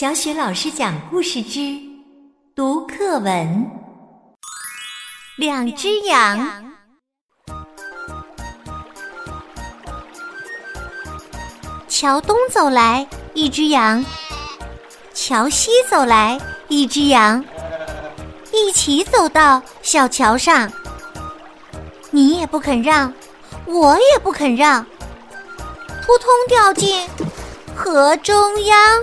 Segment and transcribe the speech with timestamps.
[0.00, 1.76] 小雪老师讲故事之
[2.54, 3.68] 读课文：
[5.36, 6.72] 两只羊。
[11.88, 14.04] 桥东走来一只羊，
[15.14, 16.38] 桥西走来
[16.68, 17.44] 一只羊，
[18.52, 20.70] 一起走到小桥上。
[22.12, 23.12] 你也不肯让，
[23.66, 24.84] 我也不肯让，
[26.06, 27.04] 扑通掉进
[27.74, 29.02] 河中央。